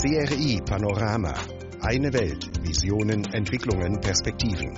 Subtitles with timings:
[0.00, 1.34] CRI Panorama.
[1.82, 2.48] Eine Welt.
[2.62, 4.72] Visionen, Entwicklungen, Perspektiven.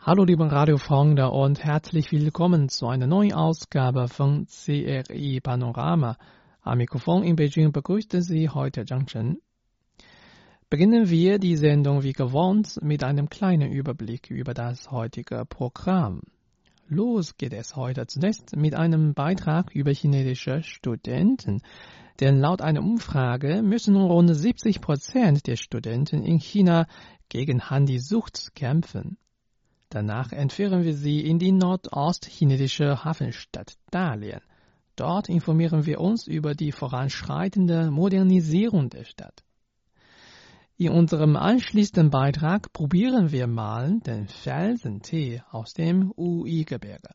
[0.00, 6.16] Hallo liebe Radiofreunde und herzlich willkommen zu einer neuen Ausgabe von CRI Panorama.
[6.62, 9.36] Am Mikrofon in Beijing begrüßte Sie heute Zhang Chen.
[10.70, 16.22] Beginnen wir die Sendung wie gewohnt mit einem kleinen Überblick über das heutige Programm.
[16.88, 21.60] Los geht es heute zunächst mit einem Beitrag über chinesische Studenten.
[22.20, 26.86] Denn laut einer Umfrage müssen rund 70 Prozent der Studenten in China
[27.28, 29.18] gegen Handysucht kämpfen.
[29.88, 34.42] Danach entführen wir sie in die nordostchinesische Hafenstadt Dalian.
[34.96, 39.44] Dort informieren wir uns über die voranschreitende Modernisierung der Stadt.
[40.76, 47.10] In unserem anschließenden Beitrag probieren wir mal den Felsentee aus dem Ui-Gebirge.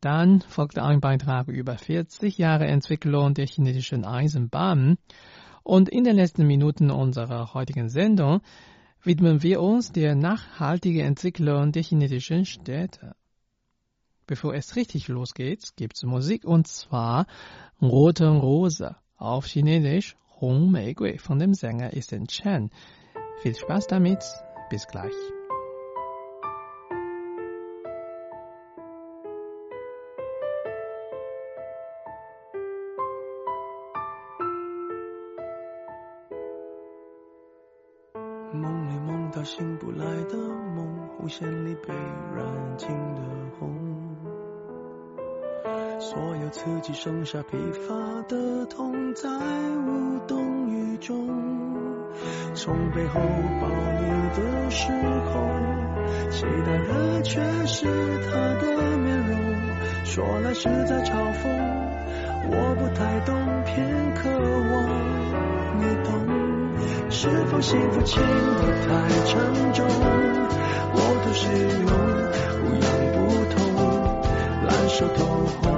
[0.00, 4.98] Dann folgte ein Beitrag über 40 Jahre Entwicklung der chinesischen Eisenbahn.
[5.62, 8.40] Und in den letzten Minuten unserer heutigen Sendung
[9.02, 13.14] widmen wir uns der nachhaltigen Entwicklung der chinesischen Städte.
[14.26, 17.26] Bevor es richtig losgeht, gibt's Musik und zwar
[17.80, 22.70] Rote Rose auf Chinesisch Hong Mei Gui von dem Sänger Eason Chen.
[23.42, 24.22] Viel Spaß damit,
[24.70, 25.14] bis gleich.
[47.08, 47.94] 剩下疲乏
[48.28, 51.26] 的痛，在无动于衷。
[52.54, 54.92] 从背后抱你的时
[55.24, 55.40] 候，
[56.28, 59.38] 期待的却是他的面容，
[60.04, 61.48] 说来是在嘲讽，
[62.50, 63.34] 我不太懂，
[63.64, 64.28] 偏渴
[64.68, 64.76] 望
[65.80, 66.12] 你懂。
[67.08, 69.86] 是否幸福轻得太沉重？
[70.92, 71.88] 我都是用
[72.60, 73.16] 不痒不
[73.54, 73.56] 痛，
[74.66, 75.24] 烂熟透
[75.62, 75.77] 红，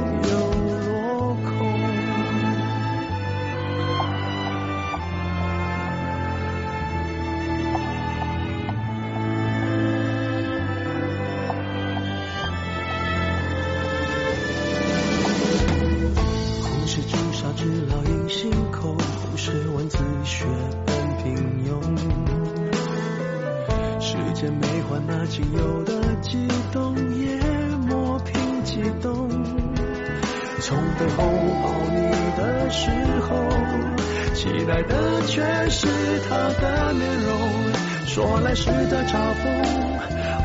[38.53, 39.47] 是在嘲讽，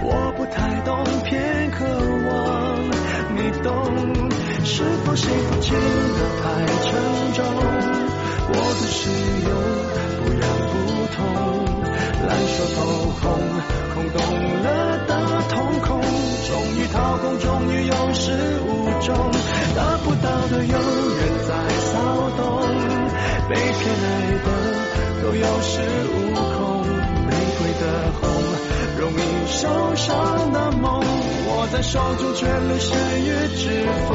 [0.00, 2.88] 我不太懂，偏渴望
[3.34, 3.68] 你懂。
[4.64, 6.44] 是否幸福轻得太
[6.82, 6.86] 沉
[7.34, 7.44] 重？
[8.48, 9.10] 我的使
[9.42, 9.50] 用
[10.22, 10.72] 不痒不
[11.12, 11.18] 痛，
[12.26, 12.78] 烂熟透
[13.20, 13.24] 红，
[13.92, 14.16] 空洞
[14.62, 14.66] 了
[15.06, 15.10] 的
[15.50, 18.30] 瞳孔，终于掏空，终于有始
[18.66, 18.68] 无
[19.02, 19.10] 终，
[19.74, 21.50] 得不到的永远在
[21.90, 21.94] 骚
[22.36, 22.46] 动，
[23.48, 24.06] 被偏爱
[24.44, 24.48] 的
[25.22, 25.72] 都有恃
[26.12, 26.86] 无恐。
[27.26, 27.82] 玫瑰的
[28.20, 28.22] 红，
[28.98, 29.56] 容易受
[29.96, 31.00] 伤的梦，
[31.48, 34.14] 握在手中却流失于指缝，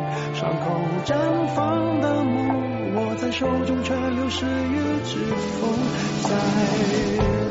[0.41, 1.15] 伤口绽
[1.55, 5.19] 放的梦，握在手中却流失于指
[5.59, 5.69] 缝，
[6.23, 7.50] 在。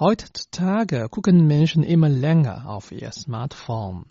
[0.00, 4.06] Heutzutage gucken Menschen immer länger auf ihr Smartphone.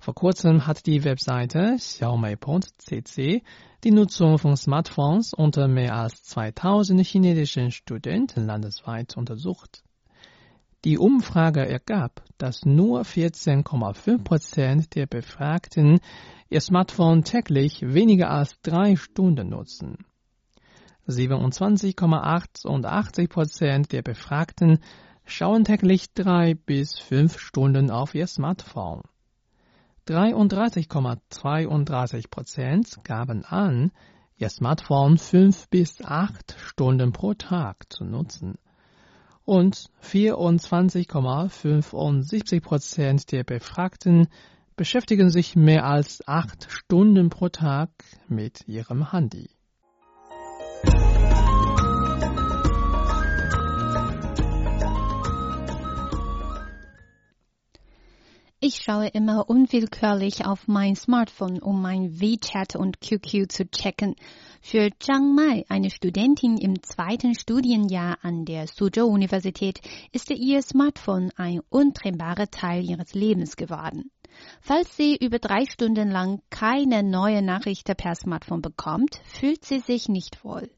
[0.00, 3.44] Vor kurzem hat die Webseite xiaomei.cc
[3.84, 9.84] die Nutzung von Smartphones unter mehr als 2000 chinesischen Studenten landesweit untersucht.
[10.84, 16.00] Die Umfrage ergab, dass nur 14,5 Prozent der Befragten
[16.50, 19.98] ihr Smartphone täglich weniger als drei Stunden nutzen.
[21.06, 24.80] 27,88 Prozent der Befragten
[25.32, 29.02] schauen täglich drei bis fünf Stunden auf ihr Smartphone.
[30.08, 33.92] 33,32 Prozent gaben an,
[34.36, 38.56] ihr Smartphone fünf bis acht Stunden pro Tag zu nutzen
[39.44, 44.28] und 24,75 Prozent der Befragten
[44.76, 47.90] beschäftigen sich mehr als acht Stunden pro Tag
[48.28, 49.50] mit ihrem Handy.
[58.64, 64.14] Ich schaue immer unwillkürlich auf mein Smartphone, um mein WeChat und QQ zu checken.
[64.60, 69.80] Für Zhang Mai, eine Studentin im zweiten Studienjahr an der Suzhou Universität,
[70.12, 74.12] ist ihr Smartphone ein untrennbarer Teil ihres Lebens geworden.
[74.60, 80.08] Falls sie über drei Stunden lang keine neue Nachricht per Smartphone bekommt, fühlt sie sich
[80.08, 80.70] nicht wohl.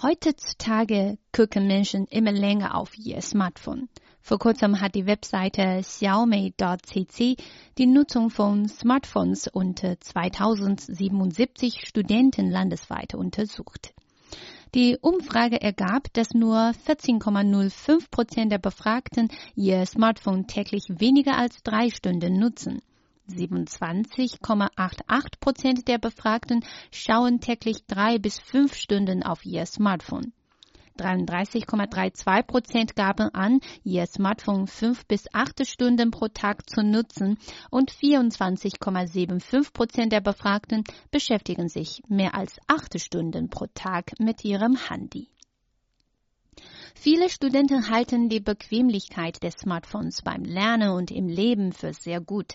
[0.00, 3.90] Heutzutage gucken Menschen immer länger auf ihr Smartphone.
[4.26, 7.36] Vor kurzem hat die Webseite xiaomei.cc
[7.78, 13.94] die Nutzung von Smartphones unter 2077 Studenten landesweit untersucht.
[14.74, 21.88] Die Umfrage ergab, dass nur 14,05 Prozent der Befragten ihr Smartphone täglich weniger als drei
[21.90, 22.82] Stunden nutzen.
[23.30, 30.32] 27,88 Prozent der Befragten schauen täglich drei bis fünf Stunden auf ihr Smartphone.
[30.96, 37.38] 33,32 Prozent gaben an, ihr Smartphone fünf bis acht Stunden pro Tag zu nutzen
[37.70, 44.76] und 24,75 Prozent der Befragten beschäftigen sich mehr als acht Stunden pro Tag mit ihrem
[44.76, 45.28] Handy.
[46.94, 52.54] Viele Studenten halten die Bequemlichkeit des Smartphones beim Lernen und im Leben für sehr gut.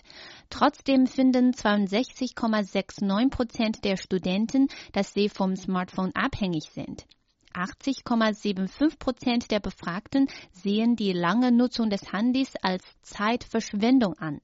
[0.50, 7.06] Trotzdem finden 62,69 Prozent der Studenten, dass sie vom Smartphone abhängig sind.
[7.52, 14.40] 80,75 Prozent der Befragten sehen die lange Nutzung des Handys als Zeitverschwendung an.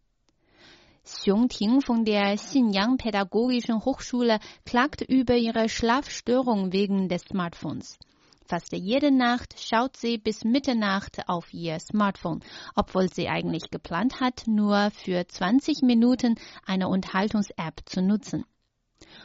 [1.04, 7.98] Xiong Ting von der Xinyang Pädagogischen Hochschule klagt über ihre Schlafstörung wegen des Smartphones.
[8.44, 12.40] Fast jede Nacht schaut sie bis Mitternacht auf ihr Smartphone,
[12.74, 18.44] obwohl sie eigentlich geplant hat, nur für 20 Minuten eine Unterhaltungs-App zu nutzen.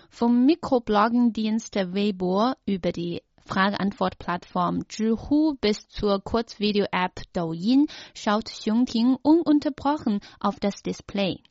[0.09, 10.59] Vom Mikrobloggendienst Weibo über die Frage-Antwort-Plattform Zhihu bis zur Kurzvideo-App Douyin schaut Xiongting ununterbrochen auf
[10.59, 11.41] das Display.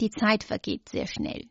[0.00, 1.48] Die Zeit vergeht sehr schnell.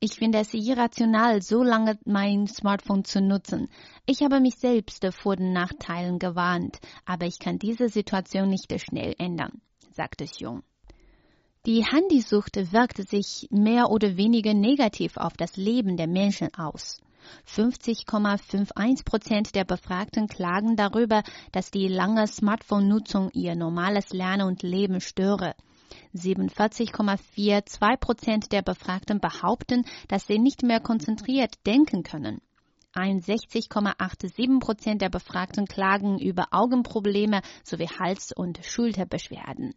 [0.00, 3.68] Ich finde es irrational, so lange mein Smartphone zu nutzen.
[4.06, 9.14] Ich habe mich selbst vor den Nachteilen gewarnt, aber ich kann diese Situation nicht schnell
[9.18, 9.60] ändern,
[9.92, 10.62] sagte Xiong.
[11.66, 17.00] Die Handysucht wirkt sich mehr oder weniger negativ auf das Leben der Menschen aus.
[17.46, 25.00] 50,51 Prozent der Befragten klagen darüber, dass die lange Smartphone-Nutzung ihr normales Lernen und Leben
[25.00, 25.54] störe.
[26.14, 32.40] 47,42 Prozent der Befragten behaupten, dass sie nicht mehr konzentriert denken können.
[32.94, 39.74] 61,87 Prozent der Befragten klagen über Augenprobleme sowie Hals- und Schulterbeschwerden.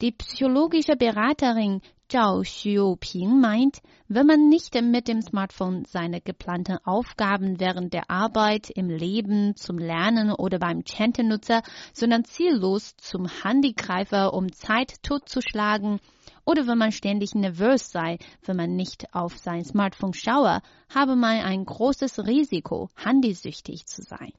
[0.00, 7.60] Die psychologische Beraterin Zhao Xiuping meint, wenn man nicht mit dem Smartphone seine geplanten Aufgaben
[7.60, 14.50] während der Arbeit, im Leben, zum Lernen oder beim Chantenutzer, sondern ziellos zum Handygreifer, um
[14.50, 16.00] Zeit totzuschlagen,
[16.46, 18.16] oder wenn man ständig nervös sei,
[18.46, 24.32] wenn man nicht auf sein Smartphone schaue, habe man ein großes Risiko, handysüchtig zu sein.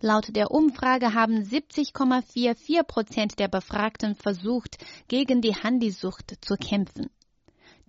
[0.00, 7.10] Laut der Umfrage haben 70,44 Prozent der Befragten versucht, gegen die Handysucht zu kämpfen.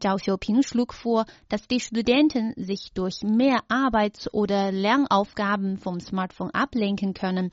[0.02, 6.52] Zhao Xiuping schlug vor, dass die Studenten sich durch mehr Arbeits- oder Lernaufgaben vom Smartphone
[6.52, 7.52] ablenken können.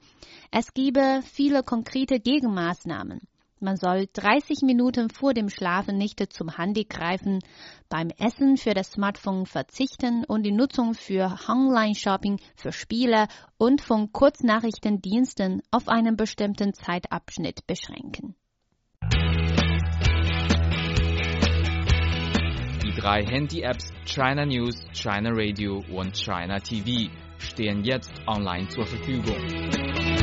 [0.50, 3.20] Es gebe viele konkrete Gegenmaßnahmen.
[3.60, 7.40] Man soll 30 Minuten vor dem Schlafen nicht zum Handy greifen,
[7.88, 14.12] beim Essen für das Smartphone verzichten und die Nutzung für Online-Shopping, für Spiele und von
[14.12, 18.36] Kurznachrichtendiensten auf einen bestimmten Zeitabschnitt beschränken.
[22.84, 30.17] Die drei Handy-Apps China News, China Radio und China TV stehen jetzt online zur Verfügung.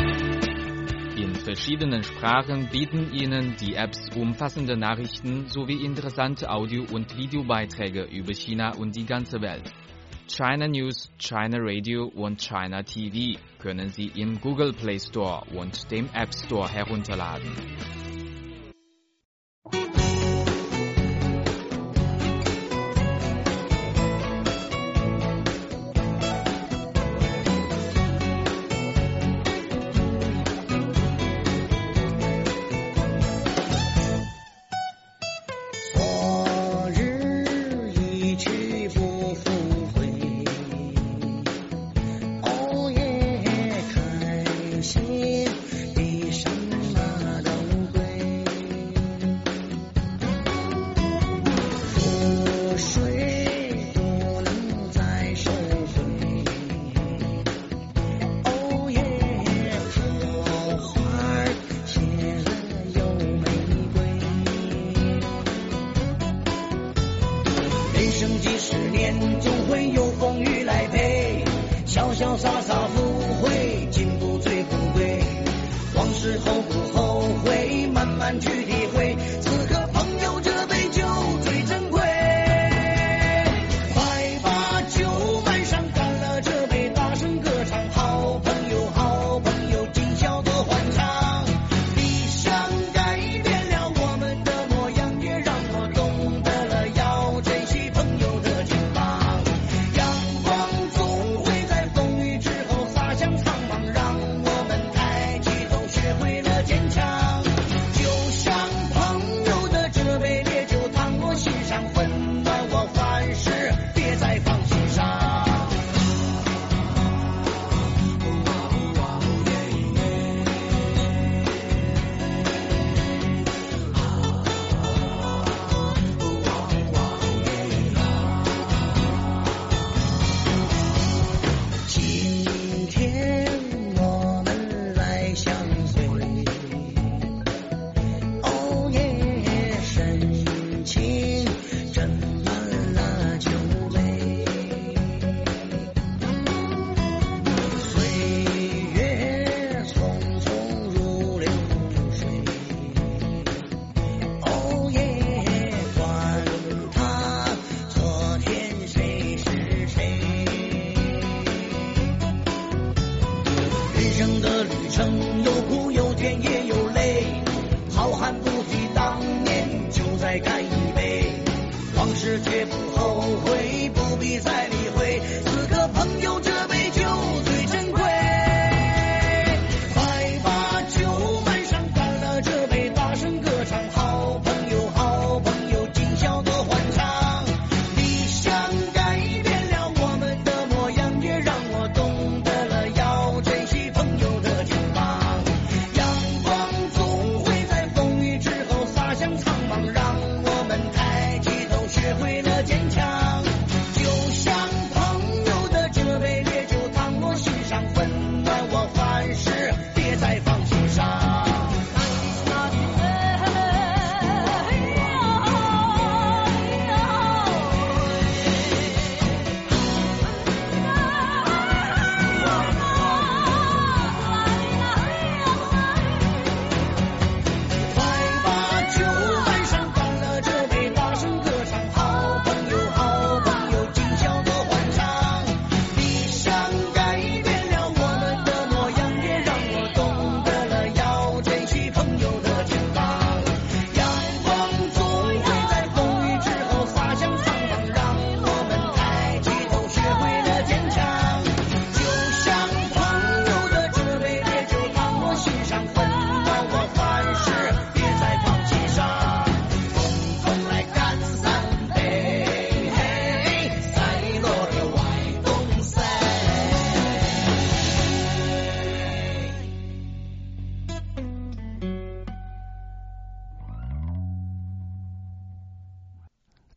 [1.17, 8.33] In verschiedenen Sprachen bieten Ihnen die Apps umfassende Nachrichten sowie interessante Audio- und Videobeiträge über
[8.33, 9.71] China und die ganze Welt.
[10.27, 16.09] China News, China Radio und China TV können Sie im Google Play Store und dem
[16.13, 17.49] App Store herunterladen.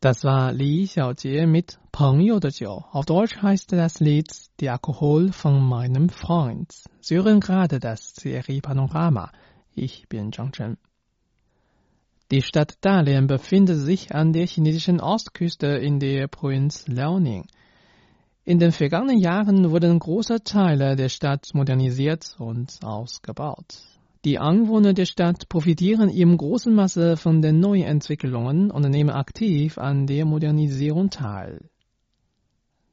[0.01, 2.83] Das war Li Xiaojie mit Pengyo de Jiu.
[2.93, 6.73] Auf Deutsch heißt das Lied Die Alkohol von meinem Freund.
[7.01, 9.29] Sie hören gerade das Serie Panorama.
[9.75, 10.77] Ich bin Zhang Chen.
[12.31, 17.45] Die Stadt Dalian befindet sich an der chinesischen Ostküste in der Provinz Liaoning.
[18.45, 23.98] In den vergangenen Jahren wurden große Teile der Stadt modernisiert und ausgebaut.
[24.25, 29.77] Die Anwohner der Stadt profitieren im großen Maße von den neuen Entwicklungen und nehmen aktiv
[29.77, 31.69] an der Modernisierung teil.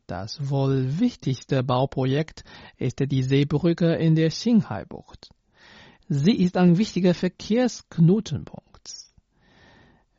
[0.07, 2.45] Das wohl wichtigste Bauprojekt
[2.77, 5.31] ist die Seebrücke in der Xinghai-Bucht.
[6.09, 8.67] Sie ist ein wichtiger Verkehrsknotenpunkt.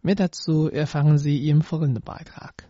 [0.01, 2.66] Mehr dazu erfahren Sie im folgenden Beitrag.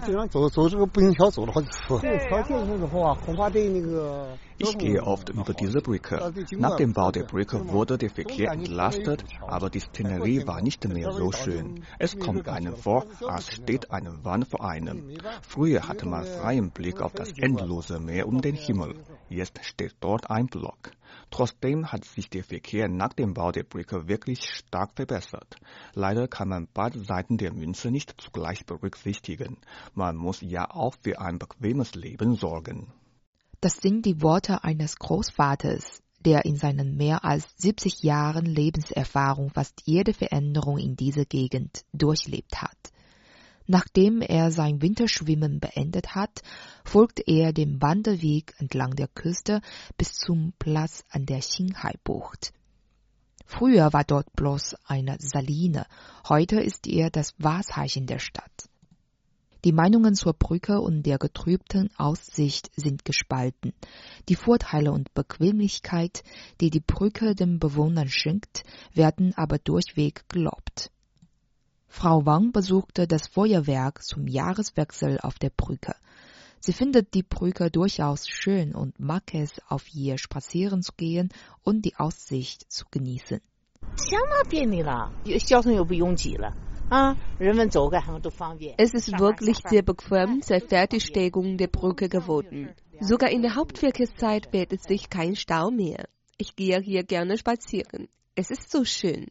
[0.00, 1.98] 经常走走这个步行桥走了好几次。
[2.02, 6.32] 这条建成之后啊，恐怕对那个 Ich gehe oft über diese Brücke.
[6.56, 11.12] Nach dem Bau der Brücke wurde der Verkehr entlastet, aber die Szenerie war nicht mehr
[11.12, 11.84] so schön.
[11.98, 15.18] Es kommt einem vor, als steht eine Wand vor einem.
[15.42, 18.94] Früher hatte man freien Blick auf das endlose Meer und den Himmel.
[19.28, 20.90] Jetzt steht dort ein Block.
[21.30, 25.56] Trotzdem hat sich der Verkehr nach dem Bau der Brücke wirklich stark verbessert.
[25.92, 29.58] Leider kann man beide Seiten der Münze nicht zugleich berücksichtigen.
[29.94, 32.92] Man muss ja auch für ein bequemes Leben sorgen.
[33.60, 39.82] Das sind die Worte eines Großvaters, der in seinen mehr als 70 Jahren Lebenserfahrung fast
[39.84, 42.76] jede Veränderung in dieser Gegend durchlebt hat.
[43.66, 46.42] Nachdem er sein Winterschwimmen beendet hat,
[46.84, 49.60] folgt er dem Wanderweg entlang der Küste
[49.96, 52.52] bis zum Platz an der Xinghai-Bucht.
[53.44, 55.86] Früher war dort bloß eine Saline,
[56.28, 58.68] heute ist er das Wahrzeichen der Stadt.
[59.63, 63.73] Die Meinungen zur Brücke und der getrübten Aussicht sind gespalten.
[64.27, 66.23] Die Vorteile und Bequemlichkeit,
[66.59, 70.91] die die Brücke den Bewohnern schenkt, werden aber durchweg gelobt.
[71.87, 75.93] Frau Wang besuchte das Feuerwerk zum Jahreswechsel auf der Brücke.
[76.59, 81.29] Sie findet die Brücke durchaus schön und mag es, auf ihr spazieren zu gehen
[81.63, 83.41] und die Aussicht zu genießen.
[83.97, 86.55] 相当便利了，交通又不拥挤了。
[88.78, 92.70] Es ist wirklich sehr bequem seit Fertigstellung der Brücke geworden.
[93.00, 96.08] Sogar in der Hauptverkehrszeit bildet sich kein Stau mehr.
[96.38, 98.08] Ich gehe hier gerne spazieren.
[98.36, 99.26] Es ist so schön.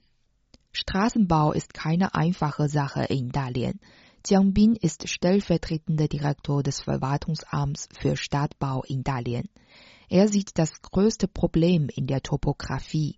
[0.73, 3.79] Straßenbau ist keine einfache Sache in Dalian.
[4.27, 9.47] Jiang Bin ist stellvertretender Direktor des Verwaltungsamts für Stadtbau in Dalian.
[10.09, 13.17] Er sieht das größte Problem in der Topografie.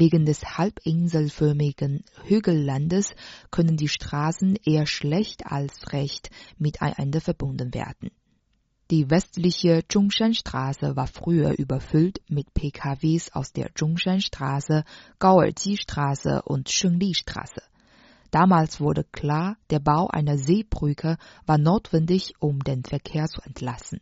[0.00, 3.14] Wegen des halbinselförmigen Hügellandes
[3.50, 8.10] können die Straßen eher schlecht als recht miteinander verbunden werden.
[8.90, 14.84] Die westliche Zhongshanstraße war früher überfüllt mit PKWs aus der Zhongshanstraße,
[15.18, 17.60] Gaoerji-Straße und Shengli-Straße.
[18.30, 24.00] Damals wurde klar, der Bau einer Seebrücke war notwendig, um den Verkehr zu entlassen.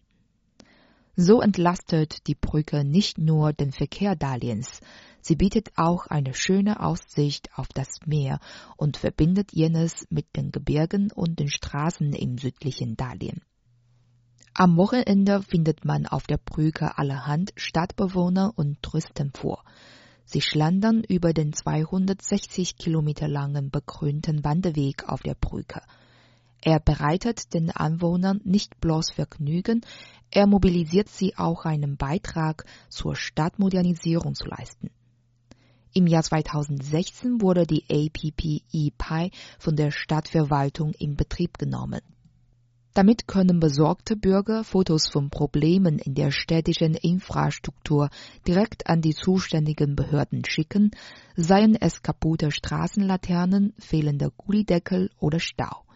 [1.21, 4.81] So entlastet die Brücke nicht nur den Verkehr Daliens,
[5.21, 8.39] Sie bietet auch eine schöne Aussicht auf das Meer
[8.77, 13.43] und verbindet jenes mit den Gebirgen und den Straßen im südlichen Dalien.
[14.55, 19.65] Am Wochenende findet man auf der Brücke allerhand Stadtbewohner und Touristen vor.
[20.25, 25.81] Sie schlendern über den 260 Kilometer langen begrünten Wanderweg auf der Brücke.
[26.61, 29.83] Er bereitet den Anwohnern nicht bloß Vergnügen,
[30.31, 34.91] er mobilisiert sie auch einen Beitrag zur Stadtmodernisierung zu leisten.
[35.95, 42.01] Im Jahr 2016 wurde die APP ePi von der Stadtverwaltung in Betrieb genommen.
[42.93, 48.11] Damit können besorgte Bürger Fotos von Problemen in der städtischen Infrastruktur
[48.47, 50.91] direkt an die zuständigen Behörden schicken,
[51.37, 55.88] seien es kaputte Straßenlaternen, fehlende Gullideckel oder Stau.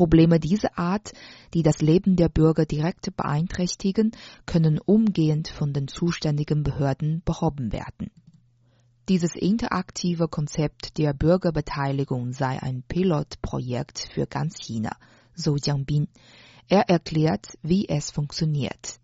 [0.00, 1.12] Probleme dieser Art,
[1.52, 4.12] die das Leben der Bürger direkt beeinträchtigen,
[4.46, 8.10] können umgehend von den zuständigen Behörden behoben werden.
[9.10, 14.96] Dieses interaktive Konzept der Bürgerbeteiligung sei ein Pilotprojekt für ganz China,
[15.34, 16.08] so Jiang Bin.
[16.66, 18.98] Er erklärt, wie es funktioniert.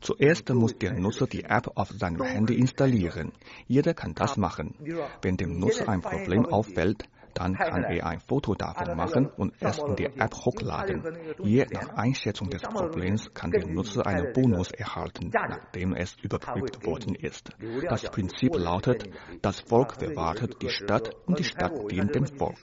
[0.00, 3.32] Zuerst muss der Nutzer die App auf seinem Handy installieren.
[3.66, 4.74] Jeder kann das machen.
[5.22, 9.78] Wenn dem Nutzer ein Problem auffällt, Dann kann er ein Foto davon machen und es
[9.78, 11.02] in die App hochladen.
[11.42, 17.14] Je nach Einschätzung des Problems kann der Nutzer einen Bonus erhalten, nachdem es überprüft worden
[17.14, 17.50] ist.
[17.88, 19.08] Das Prinzip lautet,
[19.42, 22.58] das Volk verwaltet die Stadt und die Stadt dient dem Volk.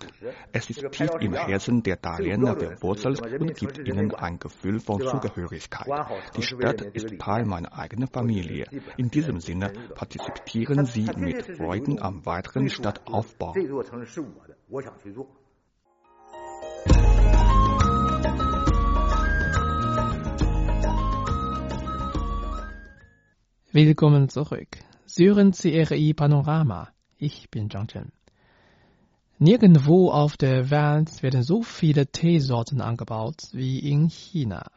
[0.52, 5.88] Es ist tief im Herzen der Darlehner verwurzelt und gibt ihnen ein Gefühl von Zugehörigkeit.
[6.36, 8.66] Die Stadt ist Teil meiner eigenen Familie.
[8.98, 13.54] In diesem Sinne partizipieren sie mit Freuden am weiteren Stadtaufbau.
[23.72, 24.68] Willkommen zurück.
[25.06, 26.90] Syren CRI Panorama.
[27.20, 28.12] Ich bin Zhang Chen.
[29.38, 34.72] Nirgendwo auf der Welt werden so viele Teesorten angebaut wie in China.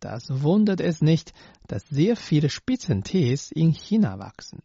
[0.00, 1.32] Das wundert es nicht,
[1.68, 4.62] dass sehr viele Spitzentees in China wachsen.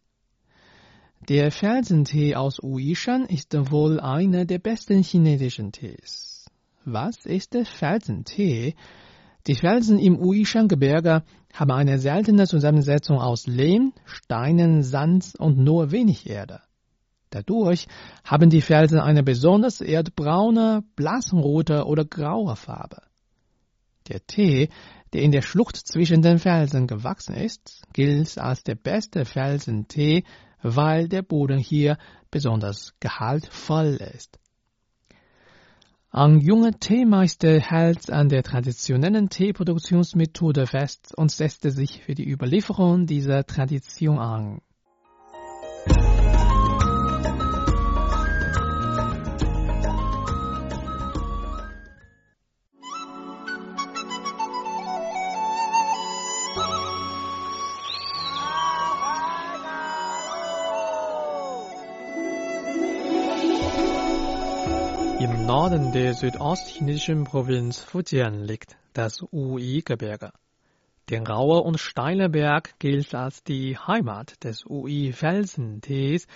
[1.28, 6.50] Der Felsentee aus Uishan ist wohl einer der besten chinesischen Tees.
[6.84, 8.74] Was ist der Felsentee?
[9.46, 11.22] Die Felsen im Uishan-Gebirge
[11.54, 16.60] haben eine seltene Zusammensetzung aus Lehm, Steinen, Sand und nur wenig Erde.
[17.30, 17.86] Dadurch
[18.22, 23.00] haben die Felsen eine besonders erdbraune, blassrote oder graue Farbe.
[24.08, 24.68] Der Tee,
[25.14, 30.24] der in der Schlucht zwischen den Felsen gewachsen ist, gilt als der beste Felsentee
[30.64, 31.98] weil der Boden hier
[32.30, 34.40] besonders gehaltvoll ist.
[36.10, 43.06] Ein junger Teemeister hält an der traditionellen Teeproduktionsmethode fest und setzte sich für die Überlieferung
[43.06, 44.60] dieser Tradition an.
[65.56, 70.32] Norden der südostchinesischen Provinz Fujian liegt das Ui-Gebirge.
[71.08, 76.26] Der raue und steile Berg gilt als die Heimat des Ui-Felsentees,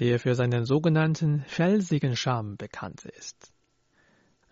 [0.00, 3.52] der für seinen sogenannten felsigen Charme bekannt ist.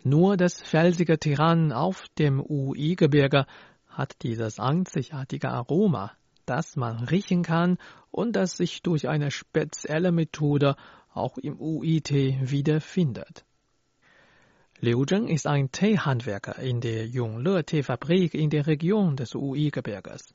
[0.05, 3.47] Nur das felsige Terrain auf dem Ui-Gebirge
[3.89, 6.13] hat dieses einzigartige Aroma,
[6.47, 7.77] das man riechen kann
[8.13, 10.77] und das sich durch eine spezielle Methode
[11.13, 13.45] auch im Ui-Tee wiederfindet.
[14.85, 20.35] Liu Zheng ist ein Teehandwerker in der Yongle-Teefabrik in der Region des Ui-Gebirges.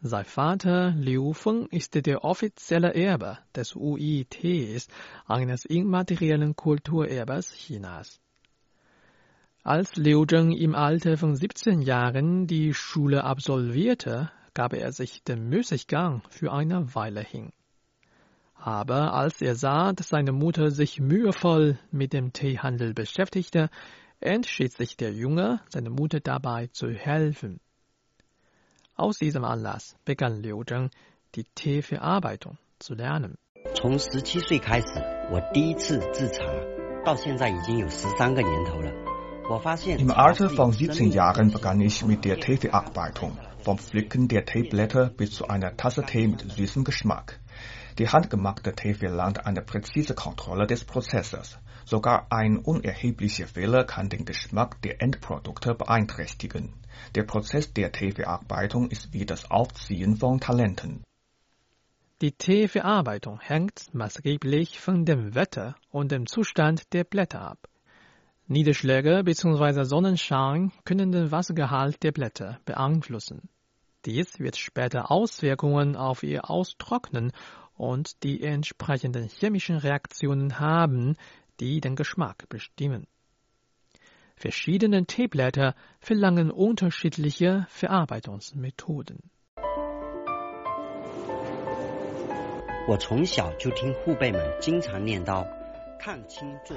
[0.00, 4.88] Sein Vater Liu Feng ist der offizielle Erbe des Ui-Tees,
[5.26, 8.18] eines immateriellen Kulturerbes Chinas.
[9.62, 15.50] Als Liu Zheng im Alter von 17 Jahren die Schule absolvierte, gab er sich dem
[15.50, 17.52] Müßiggang für eine Weile hin.
[18.65, 23.69] Aber als er sah, dass seine Mutter sich mühevoll mit dem Teehandel beschäftigte,
[24.19, 27.59] entschied sich der Junge, seine Mutter dabei zu helfen.
[28.95, 30.91] Aus diesem Anlass begann Liu Zheng,
[31.33, 33.37] die Teeverarbeitung zu lernen.
[33.73, 34.87] 从十七岁开始，
[35.31, 36.43] 我第一次制茶，
[37.05, 38.91] 到现在已经有十三个年头了。
[39.49, 45.31] 我发现 Im Alter von 17 Jahren begann ich mit der Teeverarbeitung, vom Pflücken der Teeblätter bis
[45.31, 47.39] zu einer Tasse Tee mit süßem Geschmack.
[47.98, 51.58] Die handgemachte Tee verlangt eine präzise Kontrolle des Prozesses.
[51.86, 56.74] Sogar ein unerheblicher Fehler kann den Geschmack der Endprodukte beeinträchtigen.
[57.14, 61.04] Der Prozess der Teeverarbeitung ist wie das Aufziehen von Talenten.
[62.20, 67.68] Die Teeverarbeitung hängt maßgeblich von dem Wetter und dem Zustand der Blätter ab.
[68.46, 69.84] Niederschläge bzw.
[69.84, 73.48] Sonnenschein können den Wassergehalt der Blätter beeinflussen.
[74.04, 77.32] Dies wird später Auswirkungen auf ihr Austrocknen
[77.75, 81.15] und die entsprechenden chemischen Reaktionen haben,
[81.59, 83.07] die den Geschmack bestimmen.
[84.35, 89.31] Verschiedene Teeblätter verlangen unterschiedliche Verarbeitungsmethoden.
[92.87, 95.47] 我从小就听父辈们经常念叨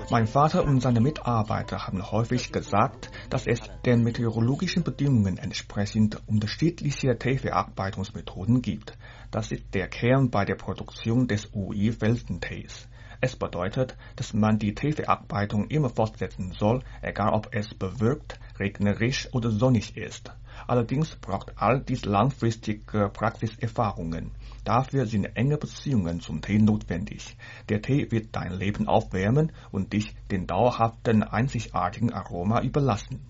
[0.09, 7.15] mein Vater und seine Mitarbeiter haben häufig gesagt, dass es den meteorologischen Bedingungen entsprechend unterschiedliche
[7.17, 8.97] Teeverarbeitungsmethoden gibt.
[9.29, 12.87] Das ist der Kern bei der Produktion des UI-Felsentees.
[13.21, 19.51] Es bedeutet, dass man die Teeverarbeitung immer fortsetzen soll, egal ob es bewölkt, regnerisch oder
[19.51, 20.31] sonnig ist.
[20.67, 24.31] Allerdings braucht all dies langfristige Praxiserfahrungen.
[24.69, 27.35] Dafür sind enge Beziehungen zum Tee notwendig.
[27.69, 33.25] Der Tee wird dein Leben aufwärmen und dich den dauerhaften, einzigartigen Aroma überlassen.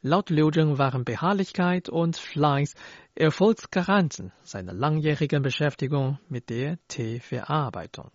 [0.00, 2.74] Laut Liu Zheng waren Beharrlichkeit und Fleiß
[3.16, 8.12] Erfolgsgaranten seiner langjährigen Beschäftigung mit der Teeverarbeitung.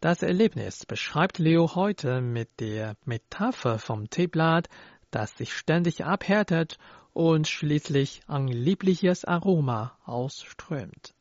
[0.00, 4.70] Das Erlebnis beschreibt Leo heute mit der Metapher vom Teeblatt,
[5.10, 6.78] das sich ständig abhärtet
[7.12, 11.14] und schließlich ein liebliches Aroma ausströmt.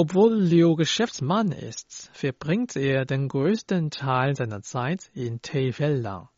[0.00, 6.28] Obwohl Liu Geschäftsmann ist, verbringt er den größten Teil seiner Zeit in Teefeldern.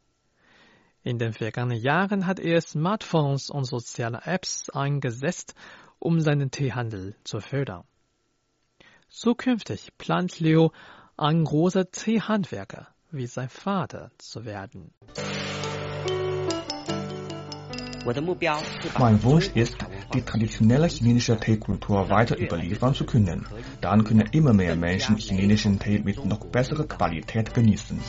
[1.03, 5.55] In den vergangenen Jahren hat er Smartphones und soziale Apps eingesetzt,
[5.99, 7.85] um seinen Teehandel zu fördern.
[9.11, 10.73] Zukünftig plant Leo,
[11.18, 14.94] ein großer Teehandwerker wie sein Vater zu werden.
[18.05, 19.77] Mein Wunsch ist,
[20.15, 23.47] die traditionelle chinesische Teekultur weiter überliefern zu können.
[23.81, 28.01] Dann können immer mehr Menschen chinesischen Tee mit noch besserer Qualität genießen.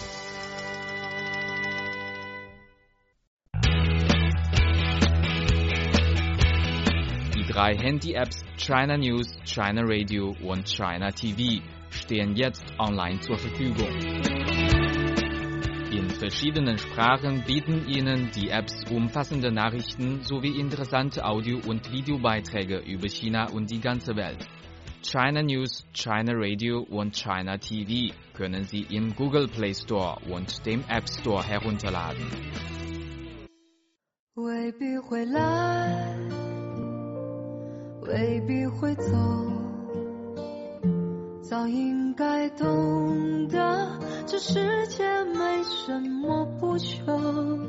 [7.35, 14.70] Die drei Handy-Apps China News, China Radio und China TV stehen jetzt online zur Verfügung.
[15.90, 23.08] In verschiedenen Sprachen bieten Ihnen die Apps umfassende Nachrichten sowie interessante Audio- und Videobeiträge über
[23.08, 24.46] China und die ganze Welt.
[25.02, 30.82] China News, China Radio und China TV können Sie im Google Play Store und dem
[30.88, 32.26] App Store herunterladen.
[34.34, 36.14] 未必会来，
[38.02, 39.12] 未必会走，
[41.40, 44.09] 早应该懂得。
[44.27, 47.59] 这世界没什么不朽，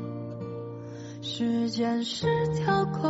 [1.21, 3.01] 时间是条狗，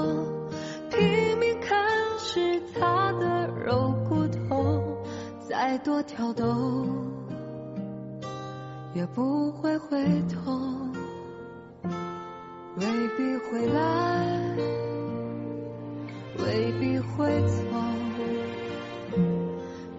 [0.90, 1.78] 拼命啃
[2.18, 4.98] 食它的肉骨头，
[5.48, 6.88] 再多挑逗
[8.96, 10.60] 也不会回头，
[12.78, 12.86] 未
[13.18, 14.56] 必会来，
[16.40, 17.62] 未必会走，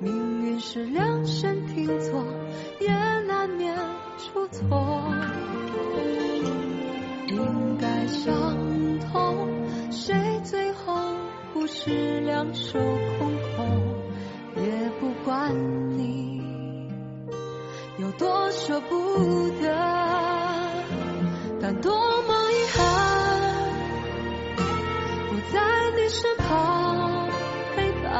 [0.00, 2.24] 命运是量身定做。
[3.56, 3.76] 面
[4.18, 5.12] 出错，
[7.28, 8.34] 应该想
[9.00, 9.48] 通，
[9.90, 10.14] 谁
[10.44, 10.94] 最后
[11.52, 12.78] 不是两手
[13.18, 13.66] 空空？
[14.56, 14.62] 也
[15.00, 15.52] 不管
[15.98, 16.42] 你
[17.98, 19.74] 有多舍不得，
[21.60, 22.76] 但多么遗憾，
[25.28, 25.60] 不在
[25.96, 27.28] 你身旁
[27.74, 28.12] 陪伴。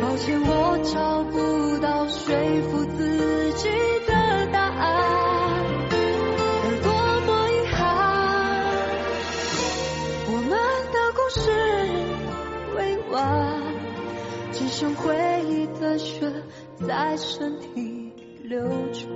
[0.00, 2.34] 抱歉，我找不到说
[2.70, 2.84] 服
[14.78, 15.16] 像回
[15.48, 16.30] 忆的血
[16.86, 18.12] 在身体
[18.42, 18.60] 流
[18.92, 19.08] 转，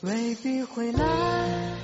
[0.00, 1.77] 未必会来，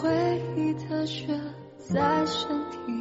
[0.00, 1.26] 回忆的血
[1.76, 2.97] 在身体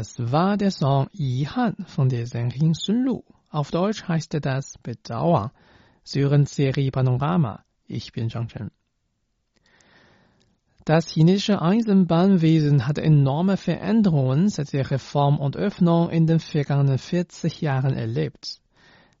[0.00, 3.22] Das war der Song Yihan von der Sängerin Sun Lu.
[3.50, 5.50] Auf Deutsch heißt das Bedauern.
[6.02, 7.66] Sie hören Serie Panorama.
[7.86, 8.70] Ich bin Zhang Chen.
[10.86, 17.60] Das chinesische Eisenbahnwesen hat enorme Veränderungen seit der Reform und Öffnung in den vergangenen 40
[17.60, 18.62] Jahren erlebt.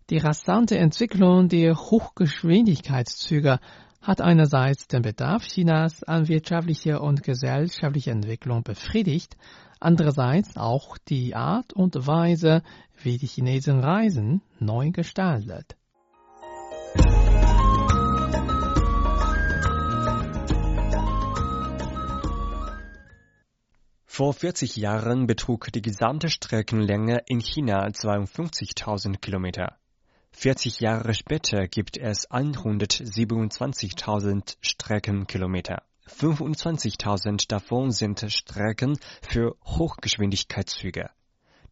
[0.08, 3.60] Die rasante Entwicklung der Hochgeschwindigkeitszüge
[4.00, 9.36] hat einerseits den Bedarf Chinas an wirtschaftlicher und gesellschaftlicher Entwicklung befriedigt,
[9.80, 12.62] andererseits auch die Art und Weise,
[13.02, 15.76] wie die Chinesen reisen, neu gestaltet.
[24.20, 29.78] Vor 40 Jahren betrug die gesamte Streckenlänge in China 52.000 Kilometer.
[30.32, 35.84] 40 Jahre später gibt es 127.000 Streckenkilometer.
[36.18, 41.10] 25.000 davon sind Strecken für Hochgeschwindigkeitszüge.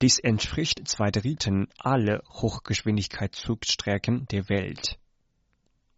[0.00, 4.98] Dies entspricht zwei Dritteln aller Hochgeschwindigkeitszugstrecken der Welt.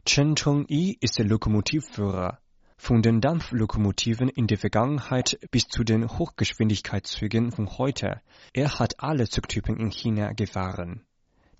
[0.07, 2.39] Chen Chong-yi ist der Lokomotivführer.
[2.79, 8.23] Von den Dampflokomotiven in der Vergangenheit bis zu den Hochgeschwindigkeitszügen von heute.
[8.55, 11.05] Er hat alle Zugtypen in China gefahren.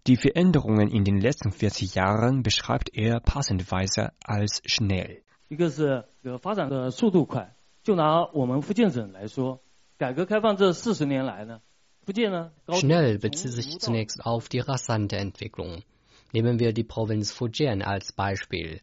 [0.07, 5.23] Die Veränderungen in den letzten 40 Jahren beschreibt er passenderweise als schnell.
[5.50, 9.62] 一个是这个发展的速度快，就拿我们福建省来说，
[9.98, 11.62] 改革开放这四十年来呢，
[12.06, 15.84] 福建呢 Schnell bezieht sich zunächst auf die rasante Entwicklung.
[16.34, 18.82] Nehmen wir die Provinz Fujian als Beispiel.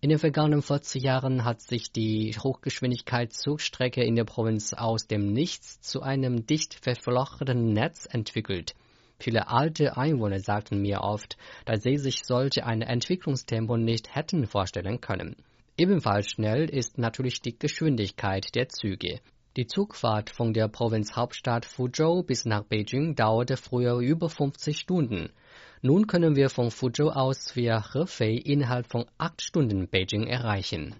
[0.00, 5.80] In den vergangenen 40 Jahren hat sich die Hochgeschwindigkeitszugstrecke in der Provinz aus dem Nichts
[5.80, 8.74] zu einem dicht verflochtenen Netz entwickelt.
[9.20, 15.00] Viele alte Einwohner sagten mir oft, dass sie sich solch ein Entwicklungstempo nicht hätten vorstellen
[15.00, 15.36] können.
[15.79, 19.21] Ebenfalls schnell ist natürlich die Geschwindigkeit der Züge.
[19.57, 25.29] Die Zugfahrt von der Provinzhauptstadt Fuzhou bis nach Beijing dauerte früher über 50 Stunden.
[25.83, 30.95] Nun können wir von Fuzhou aus via Hefei innerhalb von acht Stunden Beijing erreichen.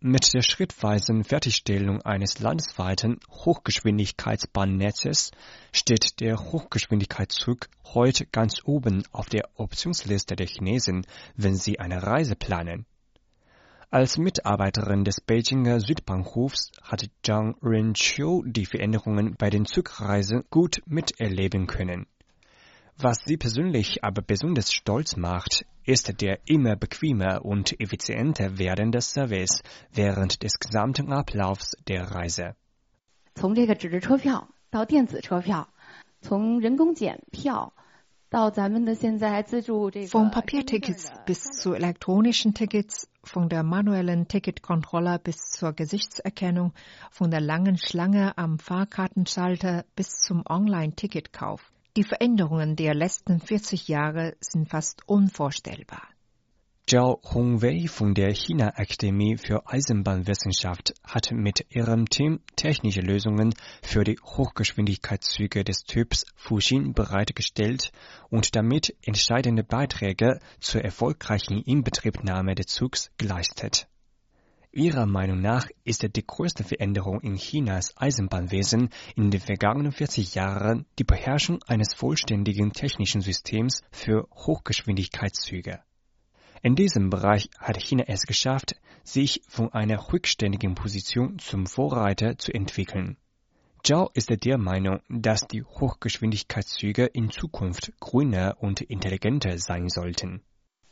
[0.00, 5.32] Mit der schrittweisen Fertigstellung eines landesweiten Hochgeschwindigkeitsbahnnetzes
[5.72, 12.36] steht der Hochgeschwindigkeitszug heute ganz oben auf der Optionsliste der Chinesen, wenn sie eine Reise
[12.36, 12.86] planen.
[13.89, 21.67] Als Mitarbeiterin des Beijinger Südbahnhofs hat Zhang Renqiu die Veränderungen bei den Zugreisen gut miterleben
[21.67, 22.07] können.
[22.97, 29.61] Was sie persönlich aber besonders stolz macht, ist der immer bequemer und effizienter werdende Service
[29.91, 32.55] während des gesamten Ablaufs der Reise.
[33.35, 35.67] 从这个纸质车票到电子车票，
[36.21, 37.73] 从人工检票
[38.30, 46.74] vom Papiertickets bis zu elektronischen Tickets, von der manuellen Ticketkontrolle bis zur Gesichtserkennung,
[47.10, 51.72] von der langen Schlange am Fahrkartenschalter bis zum Online-Ticketkauf.
[51.96, 56.02] Die Veränderungen der letzten 40 Jahre sind fast unvorstellbar.
[56.90, 64.18] Zhao Hongwei von der China-Akademie für Eisenbahnwissenschaft hat mit ihrem Team technische Lösungen für die
[64.24, 67.92] Hochgeschwindigkeitszüge des Typs Fuxin bereitgestellt
[68.30, 73.86] und damit entscheidende Beiträge zur erfolgreichen Inbetriebnahme des Zugs geleistet.
[74.72, 80.86] Ihrer Meinung nach ist die größte Veränderung in Chinas Eisenbahnwesen in den vergangenen 40 Jahren
[80.98, 85.82] die Beherrschung eines vollständigen technischen Systems für Hochgeschwindigkeitszüge.
[86.61, 92.53] In diesem Bereich hat China es geschafft, sich von einer rückständigen Position zum Vorreiter zu
[92.53, 93.17] entwickeln.
[93.83, 100.41] Zhao ist der Meinung, dass die Hochgeschwindigkeitszüge in Zukunft grüner und intelligenter sein sollten.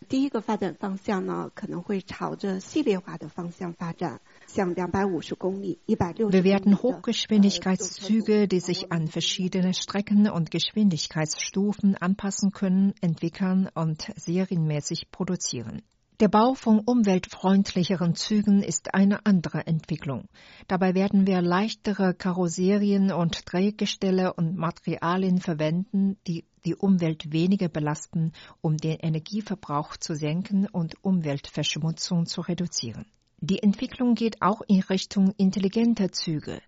[0.09, 4.19] 第一个发展方向呢，可能会朝着系列化的方向发展，
[4.54, 15.10] wir werden Hochgeschwindigkeitszüge, die sich an verschiedene Strecken und Geschwindigkeitsstufen anpassen können, entwickeln und serienmäßig
[15.10, 15.82] produzieren.
[16.18, 20.28] Der Bau von umweltfreundlicheren Zügen ist eine andere Entwicklung.
[20.66, 28.32] Dabei werden wir leichtere Karosserien und Drehgestelle und Materialien verwenden, die die Umwelt weniger belasten,
[28.62, 33.04] um den Energieverbrauch zu senken und Umweltverschmutzung zu reduzieren.
[33.40, 36.62] Die Entwicklung geht auch in Richtung intelligenter Züge.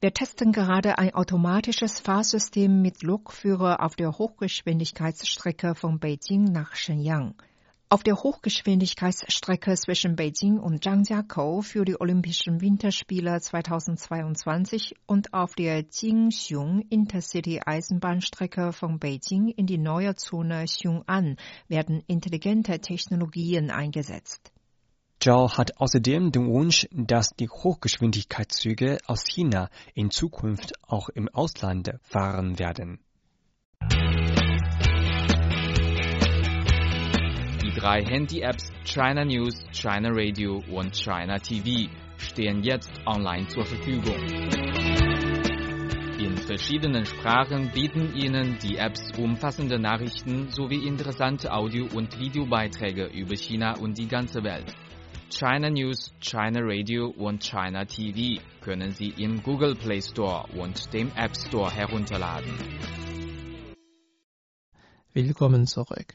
[0.00, 7.34] Wir testen gerade ein automatisches Fahrsystem mit Lokführer auf der Hochgeschwindigkeitsstrecke von Beijing nach Shenyang.
[7.88, 15.80] Auf der Hochgeschwindigkeitsstrecke zwischen Beijing und Zhangjiakou für die Olympischen Winterspiele 2022 und auf der
[15.80, 24.53] Jingxiong Intercity Eisenbahnstrecke von Beijing in die neue Zone Xiong'an werden intelligente Technologien eingesetzt.
[25.24, 31.94] Zhao hat außerdem den Wunsch, dass die Hochgeschwindigkeitszüge aus China in Zukunft auch im Ausland
[32.02, 32.98] fahren werden.
[37.62, 44.20] Die drei Handy-Apps China News, China Radio und China TV stehen jetzt online zur Verfügung.
[46.18, 53.34] In verschiedenen Sprachen bieten Ihnen die Apps umfassende Nachrichten sowie interessante Audio- und Videobeiträge über
[53.36, 54.74] China und die ganze Welt.
[55.30, 61.10] China News, China Radio und China TV können Sie im Google Play Store und dem
[61.16, 62.52] App Store herunterladen.
[65.12, 66.14] Willkommen zurück.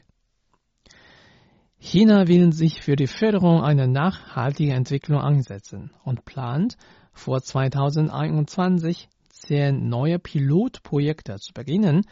[1.78, 6.76] China will sich für die Förderung einer nachhaltigen Entwicklung einsetzen und plant,
[7.12, 12.06] vor 2021 zehn neue Pilotprojekte zu beginnen,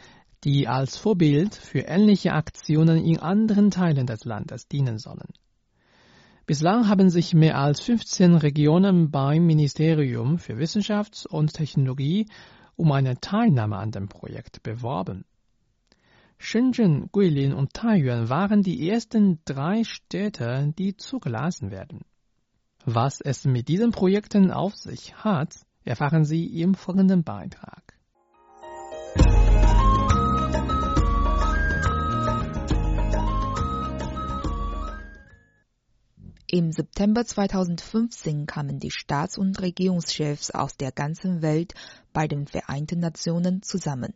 [0.44, 5.32] die als Vorbild für ähnliche Aktionen in anderen Teilen des Landes dienen sollen.
[6.48, 12.26] Bislang haben sich mehr als 15 Regionen beim Ministerium für Wissenschaft und Technologie
[12.74, 15.26] um eine Teilnahme an dem Projekt beworben.
[16.38, 22.06] Shenzhen, Guilin und Taiyuan waren die ersten drei Städte, die zugelassen werden.
[22.86, 27.87] Was es mit diesen Projekten auf sich hat, erfahren Sie im folgenden Beitrag.
[36.50, 41.74] Im September 2015 kamen die Staats- und Regierungschefs aus der ganzen Welt
[42.14, 44.14] bei den Vereinten Nationen zusammen.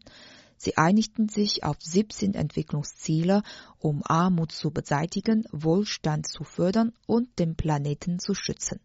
[0.57, 3.43] Sie einigten sich auf 17 Entwicklungsziele,
[3.78, 8.80] um Armut zu beseitigen, Wohlstand zu fördern und den Planeten zu schützen.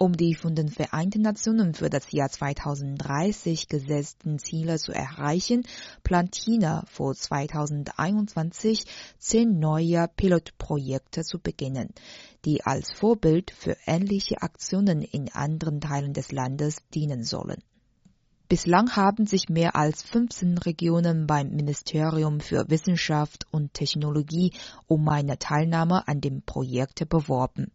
[0.00, 5.64] Um die von den Vereinten Nationen für das Jahr 2030 gesetzten Ziele zu erreichen,
[6.04, 8.84] plant China vor 2021
[9.18, 11.88] zehn neue Pilotprojekte zu beginnen,
[12.44, 17.60] die als Vorbild für ähnliche Aktionen in anderen Teilen des Landes dienen sollen.
[18.48, 24.52] Bislang haben sich mehr als 15 Regionen beim Ministerium für Wissenschaft und Technologie
[24.86, 27.72] um eine Teilnahme an dem Projekt beworben.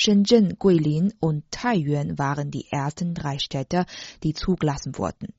[0.00, 3.84] Shenzhen, Guilin und Taiyuan waren die ersten drei Städte,
[4.22, 5.34] die zugelassen wurden.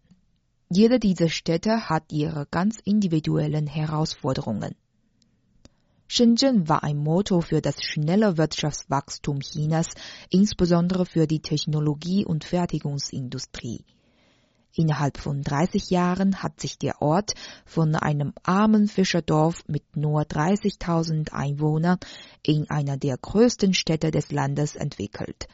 [0.70, 4.76] Jede dieser Städte hat ihre ganz individuellen Herausforderungen.
[6.10, 9.88] Shenzhen war ein Motto für das schnelle Wirtschaftswachstum Chinas,
[10.30, 13.86] insbesondere für die Technologie- und Fertigungsindustrie.
[14.76, 17.34] Innerhalb von 30 Jahren hat sich der Ort
[17.65, 21.97] von einem armen Fischerdorf mit nur 30.000 Einwohnern
[22.43, 25.47] in einer der größten Städte des Landes entwickelt.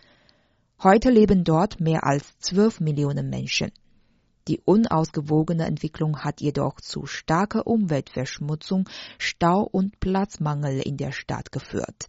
[0.84, 3.72] Heute leben dort mehr als 12 Millionen Menschen.
[4.47, 8.88] Die unausgewogene Entwicklung hat jedoch zu starker Umweltverschmutzung,
[9.18, 12.07] Stau und Platzmangel in der Stadt geführt.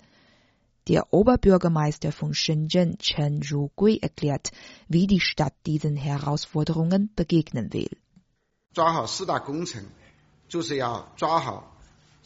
[0.88, 4.52] Der Oberbürgermeister von Shenzhen, Chen Rugui, erklärt,
[4.88, 7.90] wie die Stadt diesen Herausforderungen begegnen will.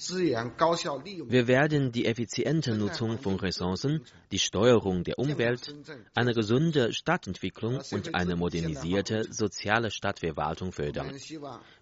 [0.08, 5.74] Wir werden die effiziente Nutzung von Ressourcen, die Steuerung der Umwelt,
[6.14, 11.14] eine gesunde Stadtentwicklung und eine modernisierte soziale Stadtverwaltung fördern.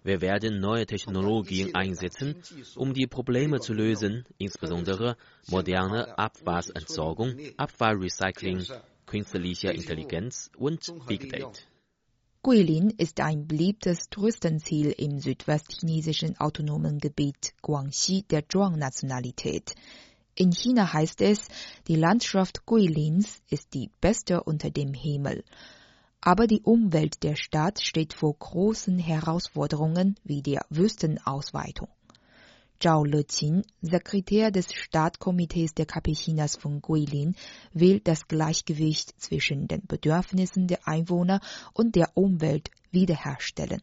[0.03, 2.43] Wir werden neue Technologien einsetzen,
[2.75, 5.15] um die Probleme zu lösen, insbesondere
[5.47, 8.65] moderne Abwasserentsorgung, Abfallrecycling,
[9.05, 11.51] künstliche Intelligenz und Big Data.
[12.41, 19.75] Guilin ist ein beliebtes Touristenziel im südwestchinesischen autonomen Gebiet Guangxi der Zhuang-Nationalität.
[20.35, 21.49] In China heißt es,
[21.89, 25.43] die Landschaft Guilins ist die beste unter dem Himmel.
[26.21, 31.89] Aber die Umwelt der Stadt steht vor großen Herausforderungen wie der Wüstenausweitung.
[32.79, 37.35] Zhao Leqin, Sekretär des Stadtkomitees der KP Chinas von Guilin,
[37.73, 41.41] will das Gleichgewicht zwischen den Bedürfnissen der Einwohner
[41.73, 43.81] und der Umwelt wiederherstellen.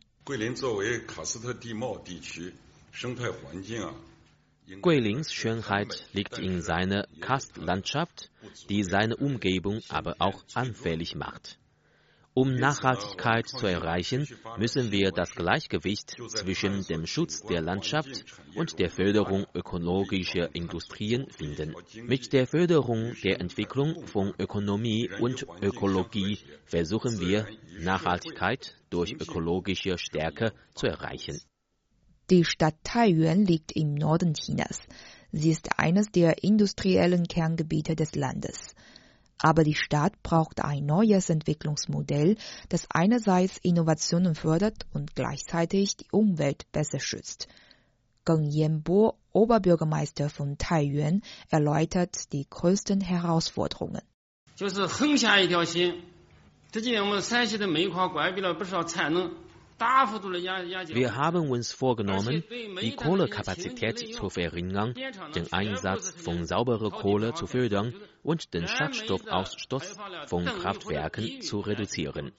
[4.81, 8.31] Guilins Schönheit liegt in seiner Karstlandschaft,
[8.71, 11.59] die seine Umgebung aber auch anfällig macht.
[12.39, 14.29] Um Nachhaltigkeit zu erreichen,
[14.59, 21.75] müssen wir das Gleichgewicht zwischen dem Schutz der Landschaft und der Förderung ökologischer Industrien finden.
[22.03, 27.47] Mit der Förderung der Entwicklung von Ökonomie und Ökologie versuchen wir,
[27.81, 31.41] Nachhaltigkeit durch ökologische Stärke zu erreichen.
[32.29, 34.83] Die Stadt Taiyuan liegt im Norden Chinas.
[35.33, 38.75] Sie ist eines der industriellen Kerngebiete des Landes.
[39.44, 42.38] Aber die Stadt braucht ein neues Entwicklungsmodell,
[42.70, 47.48] das einerseits Innovationen fördert und gleichzeitig die Umwelt besser schützt.
[48.24, 54.04] Geng Yanbo, Oberbürgermeister von Taiyuan, erläutert die größten Herausforderungen.
[54.56, 56.04] 就是横下一条心，
[56.72, 59.32] 这几年我们陕西的煤矿关闭了不少产能。
[59.79, 62.43] Wir haben uns vorgenommen,
[62.81, 64.95] die Kohlekapazität zu verringern,
[65.35, 69.97] den Einsatz von sauberer Kohle zu fördern und den Schadstoffausstoß
[70.27, 72.33] von Kraftwerken zu reduzieren.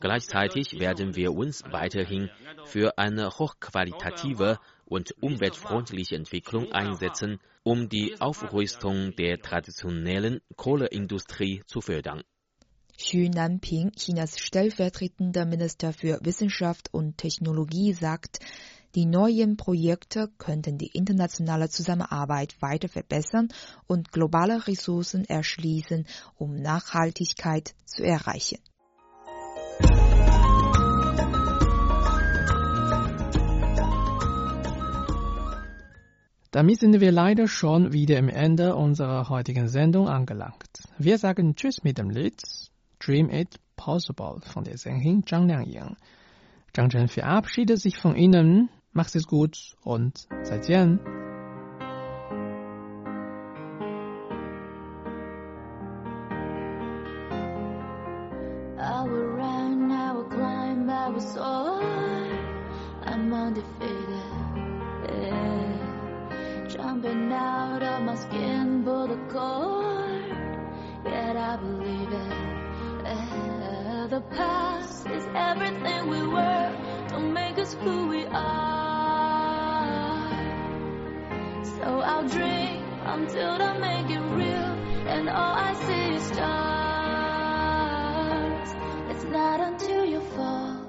[0.00, 2.30] Gleichzeitig werden wir uns weiterhin
[2.64, 12.22] für eine hochqualitative und umweltfreundliche Entwicklung einsetzen, um die Aufrüstung der traditionellen Kohleindustrie zu fördern.
[13.00, 18.40] Xu Nanping, Chinas stellvertretender Minister für Wissenschaft und Technologie, sagt,
[18.96, 23.50] die neuen Projekte könnten die internationale Zusammenarbeit weiter verbessern
[23.86, 26.06] und globale Ressourcen erschließen,
[26.38, 28.58] um Nachhaltigkeit zu erreichen.
[36.50, 40.82] Damit sind wir leider schon wieder am Ende unserer heutigen Sendung angelangt.
[40.98, 42.42] Wir sagen Tschüss mit dem Lied
[42.98, 45.96] Dream It Possible von der Sängerin Zhang Liangying.
[46.74, 48.68] Zhang Chen verabschiedet sich von Ihnen.
[48.92, 50.98] Macht es gut und 再见。
[58.80, 61.82] I will run, I will climb, I will soar.
[63.04, 64.24] I'm undefeated.
[65.08, 66.66] Yeah.
[66.68, 69.77] Jumping out of my skin, pull the cord.
[74.18, 76.72] The past is everything we were.
[77.08, 78.42] Don't make us who we are.
[81.62, 82.82] So I'll dream
[83.14, 84.74] until I make it real,
[85.14, 86.48] and all I see is stars.
[89.10, 90.82] It's not until you fall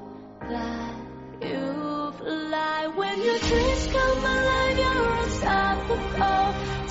[0.50, 0.96] that
[1.44, 2.88] you fly.
[2.96, 6.49] When your dreams come alive, you're unstoppable.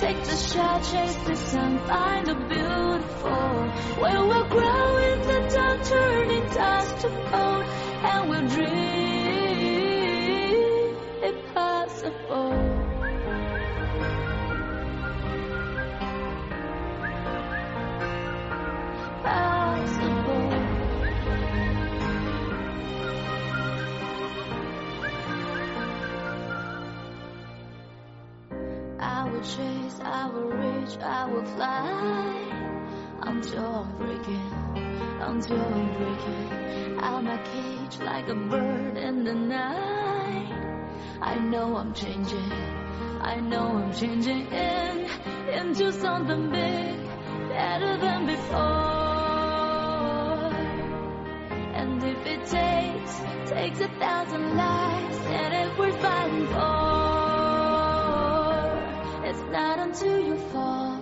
[0.09, 3.69] Take the shot, chase the sun, find the beautiful.
[4.01, 7.65] Where we'll grow in the dark, turning dust to gold,
[8.09, 9.18] and we'll dream
[30.03, 32.79] I will reach, I will fly
[33.23, 34.53] until I'm breaking,
[35.21, 40.53] until I'm breaking out my cage like a bird in the night.
[41.21, 42.53] I know I'm changing,
[43.21, 45.07] I know I'm changing in,
[45.53, 46.97] into something big,
[47.49, 48.59] better than before.
[51.75, 57.08] And if it takes, takes a thousand lives, and if we're fighting for,
[60.01, 61.01] until you fall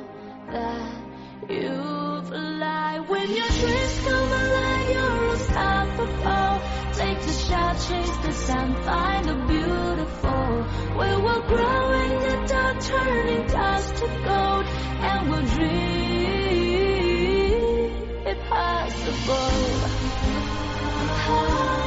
[0.50, 1.02] that
[1.50, 2.98] you fly.
[3.06, 6.60] When your dreams come alive, you're unstoppable.
[6.94, 10.66] Take the shot, chase the sun, find the beautiful.
[10.98, 14.66] We will grow in the dark, turning dust to gold,
[15.08, 16.56] and we'll dream
[18.26, 19.50] impossible.
[21.26, 21.85] From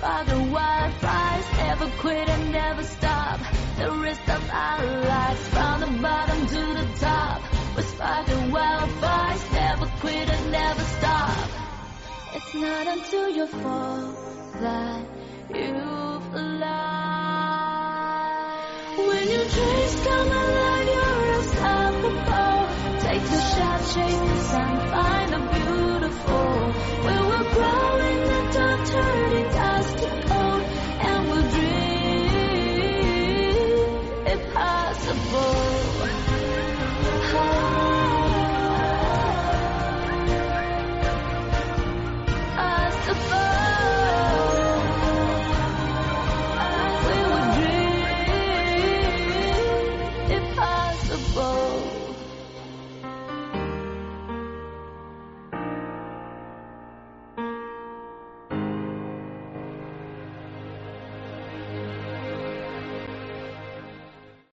[0.00, 1.56] we're sparking wildfires.
[1.58, 3.40] Never quit and never stop.
[3.76, 5.48] The rest of our lives.
[5.48, 7.42] From the bottom to the top,
[7.76, 9.52] we're sparking wildfires.
[9.52, 11.48] Never quit and never stop.
[12.34, 14.14] It's not until you fall
[14.60, 15.04] that
[15.54, 17.66] you fly.
[18.96, 22.68] When your dreams come alive, you're unstoppable.
[23.00, 26.74] Take the shot, chase the sun, find the beautiful.
[27.06, 27.19] We